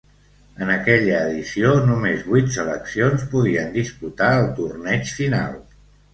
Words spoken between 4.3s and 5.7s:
el torneig final.